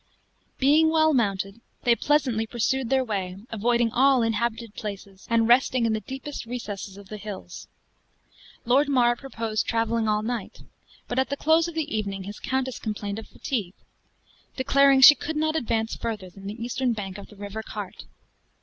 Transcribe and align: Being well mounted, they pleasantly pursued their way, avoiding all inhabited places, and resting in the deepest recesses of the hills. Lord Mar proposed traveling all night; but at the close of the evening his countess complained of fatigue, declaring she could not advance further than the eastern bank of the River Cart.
Being 0.57 0.89
well 0.89 1.13
mounted, 1.13 1.61
they 1.83 1.95
pleasantly 1.95 2.47
pursued 2.47 2.89
their 2.89 3.03
way, 3.03 3.37
avoiding 3.51 3.91
all 3.91 4.23
inhabited 4.23 4.73
places, 4.73 5.27
and 5.29 5.47
resting 5.47 5.85
in 5.85 5.93
the 5.93 5.99
deepest 5.99 6.47
recesses 6.47 6.97
of 6.97 7.09
the 7.09 7.17
hills. 7.17 7.67
Lord 8.65 8.89
Mar 8.89 9.15
proposed 9.15 9.67
traveling 9.67 10.07
all 10.07 10.23
night; 10.23 10.63
but 11.07 11.19
at 11.19 11.29
the 11.29 11.37
close 11.37 11.67
of 11.67 11.75
the 11.75 11.95
evening 11.95 12.23
his 12.23 12.39
countess 12.39 12.79
complained 12.79 13.19
of 13.19 13.27
fatigue, 13.27 13.75
declaring 14.55 15.01
she 15.01 15.13
could 15.13 15.37
not 15.37 15.55
advance 15.55 15.95
further 15.95 16.31
than 16.31 16.47
the 16.47 16.59
eastern 16.65 16.93
bank 16.93 17.19
of 17.19 17.27
the 17.27 17.35
River 17.35 17.61
Cart. 17.61 18.05